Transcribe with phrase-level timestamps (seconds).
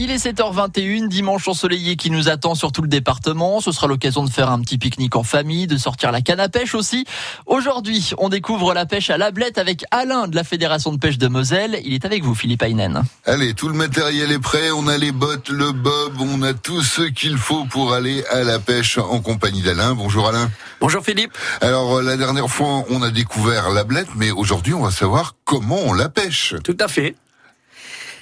[0.00, 3.60] Il est 7h21, dimanche ensoleillé qui nous attend sur tout le département.
[3.60, 6.48] Ce sera l'occasion de faire un petit pique-nique en famille, de sortir la canne à
[6.48, 7.04] pêche aussi.
[7.46, 11.18] Aujourd'hui, on découvre la pêche à la blette avec Alain de la Fédération de pêche
[11.18, 11.80] de Moselle.
[11.84, 13.02] Il est avec vous, Philippe Aynen.
[13.24, 14.70] Allez, tout le matériel est prêt.
[14.70, 18.44] On a les bottes, le bob, on a tout ce qu'il faut pour aller à
[18.44, 19.96] la pêche en compagnie d'Alain.
[19.96, 20.48] Bonjour Alain.
[20.80, 21.36] Bonjour Philippe.
[21.60, 25.80] Alors, la dernière fois, on a découvert la blette, mais aujourd'hui, on va savoir comment
[25.86, 26.54] on la pêche.
[26.62, 27.16] Tout à fait.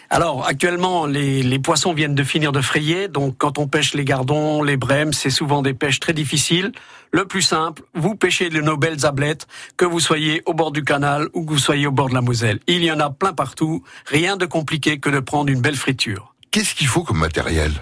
[0.08, 4.04] Alors actuellement, les, les, poissons viennent de finir de frayer, donc quand on pêche les
[4.04, 6.72] gardons, les brèmes, c'est souvent des pêches très difficiles.
[7.10, 10.84] Le plus simple, vous pêchez de nos belles ablettes, que vous soyez au bord du
[10.84, 12.60] canal ou que vous soyez au bord de la Moselle.
[12.66, 16.34] Il y en a plein partout, rien de compliqué que de prendre une belle friture.
[16.50, 17.72] Qu'est-ce qu'il faut comme matériel?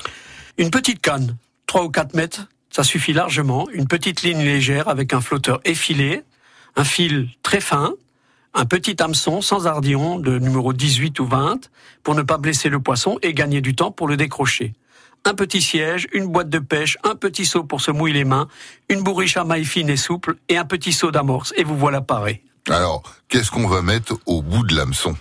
[0.57, 3.69] Une petite canne, 3 ou 4 mètres, ça suffit largement.
[3.73, 6.23] Une petite ligne légère avec un flotteur effilé,
[6.77, 7.95] un fil très fin,
[8.55, 11.71] un petit hameçon sans ardillon de numéro 18 ou 20
[12.05, 14.75] pour ne pas blesser le poisson et gagner du temps pour le décrocher.
[15.25, 18.47] Un petit siège, une boîte de pêche, un petit seau pour se mouiller les mains,
[18.89, 22.01] une bourriche à maille fine et souple et un petit seau d'amorce et vous voilà
[22.01, 22.43] paré.
[22.71, 25.17] Alors, qu'est-ce qu'on va mettre au bout de l'hameçon?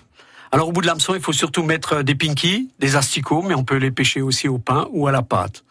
[0.51, 3.63] Alors au bout de l'hameçon, il faut surtout mettre des pinkies, des asticots, mais on
[3.63, 5.63] peut les pêcher aussi au pain ou à la pâte.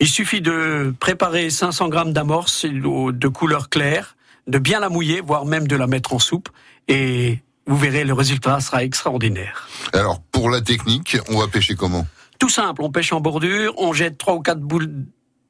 [0.00, 4.16] Il suffit de préparer 500 grammes d'amorce de couleur claire,
[4.50, 6.48] de bien la mouiller, voire même de la mettre en soupe,
[6.88, 9.68] et vous verrez, le résultat sera extraordinaire.
[9.92, 12.06] Alors, pour la technique, on va pêcher comment?
[12.38, 14.60] Tout simple, on pêche en bordure, on jette trois ou quatre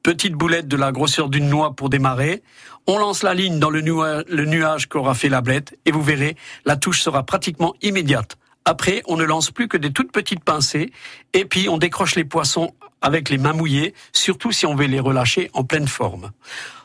[0.03, 2.43] petites boulettes de la grosseur d'une noix pour démarrer.
[2.87, 6.01] On lance la ligne dans le, nuage, le nuage qu'aura fait la blette et vous
[6.01, 8.37] verrez, la touche sera pratiquement immédiate.
[8.65, 10.91] Après, on ne lance plus que des toutes petites pincées
[11.33, 14.99] et puis on décroche les poissons avec les mains mouillées, surtout si on veut les
[14.99, 16.31] relâcher en pleine forme.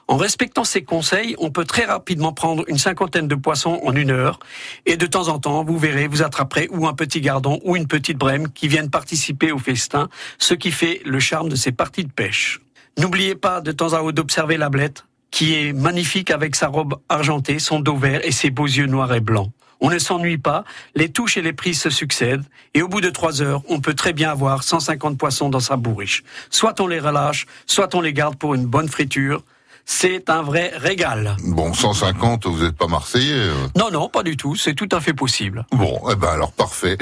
[0.09, 4.13] En respectant ces conseils, on peut très rapidement prendre une cinquantaine de poissons en une
[4.13, 4.39] heure.
[4.87, 7.89] Et de temps en temps, vous verrez, vous attraperez ou un petit gardon ou une
[7.89, 12.05] petite brème qui viennent participer au festin, ce qui fait le charme de ces parties
[12.05, 12.61] de pêche.
[12.99, 16.95] N'oubliez pas de temps à autre d'observer la blette, qui est magnifique avec sa robe
[17.09, 19.51] argentée, son dos vert et ses beaux yeux noirs et blancs.
[19.81, 20.65] On ne s'ennuie pas,
[20.95, 23.93] les touches et les prises se succèdent, et au bout de trois heures, on peut
[23.93, 26.23] très bien avoir 150 poissons dans sa bourriche.
[26.49, 29.43] Soit on les relâche, soit on les garde pour une bonne friture,
[29.89, 31.37] c'est un vrai régal.
[31.45, 34.57] Bon, 150, vous n'êtes pas marseillais euh Non, non, pas du tout.
[34.57, 35.65] C'est tout à fait possible.
[35.71, 36.99] Bon, eh ben alors parfait.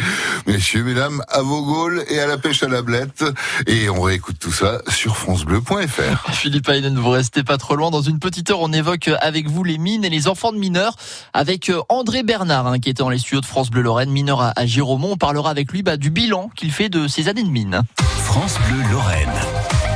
[0.47, 3.25] Messieurs, mesdames, à vos gaules et à la pêche à la blette.
[3.67, 6.33] Et on réécoute tout ça sur francebleu.fr.
[6.33, 7.91] Philippe Aynen, vous restez pas trop loin.
[7.91, 10.97] Dans une petite heure, on évoque avec vous les mines et les enfants de mineurs
[11.33, 14.43] avec euh, André Bernard, hein, qui était dans les studios de France Bleu Lorraine, mineur
[14.43, 17.49] à, à On parlera avec lui bah, du bilan qu'il fait de ces années de
[17.49, 17.81] mine.
[17.97, 19.94] France Bleu Lorraine.